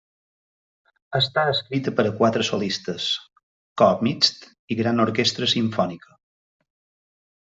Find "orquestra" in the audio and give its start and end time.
5.05-5.51